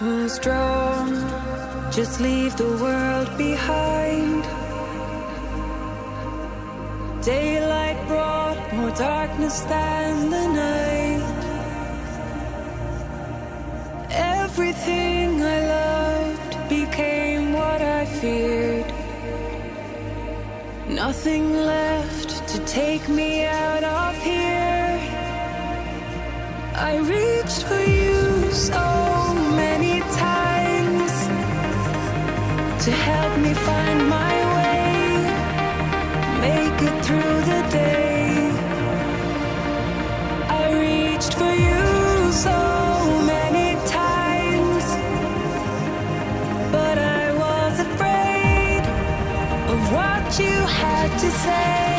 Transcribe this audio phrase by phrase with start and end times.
[0.00, 1.12] curtains drawn.
[1.92, 4.42] Just leave the world behind.
[7.22, 11.42] Daylight brought more darkness than the night.
[14.10, 18.90] Everything I loved became what I feared.
[20.88, 24.98] Nothing left to take me out of here.
[26.74, 28.89] I reached for you so
[50.40, 51.89] you had to say.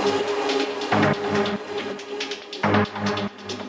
[0.00, 0.22] thank
[3.62, 3.67] you